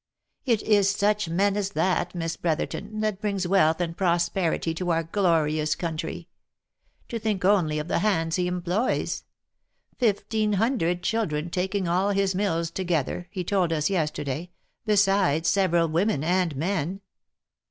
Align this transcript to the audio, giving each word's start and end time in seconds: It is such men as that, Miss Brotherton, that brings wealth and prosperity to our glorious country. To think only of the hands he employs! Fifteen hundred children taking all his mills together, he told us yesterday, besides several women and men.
It 0.47 0.63
is 0.63 0.89
such 0.89 1.29
men 1.29 1.55
as 1.55 1.73
that, 1.73 2.15
Miss 2.15 2.35
Brotherton, 2.35 3.01
that 3.01 3.21
brings 3.21 3.47
wealth 3.47 3.79
and 3.79 3.95
prosperity 3.95 4.73
to 4.73 4.89
our 4.89 5.03
glorious 5.03 5.75
country. 5.75 6.27
To 7.09 7.19
think 7.19 7.45
only 7.45 7.77
of 7.77 7.87
the 7.87 7.99
hands 7.99 8.37
he 8.37 8.47
employs! 8.47 9.25
Fifteen 9.99 10.53
hundred 10.53 11.03
children 11.03 11.51
taking 11.51 11.87
all 11.87 12.09
his 12.09 12.33
mills 12.33 12.71
together, 12.71 13.27
he 13.29 13.43
told 13.43 13.71
us 13.71 13.91
yesterday, 13.91 14.49
besides 14.87 15.47
several 15.47 15.87
women 15.87 16.23
and 16.23 16.55
men. 16.55 17.01